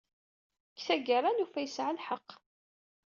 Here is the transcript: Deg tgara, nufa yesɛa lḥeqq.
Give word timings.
Deg 0.75 0.81
tgara, 1.03 1.31
nufa 1.37 1.59
yesɛa 1.65 1.91
lḥeqq. 1.97 2.29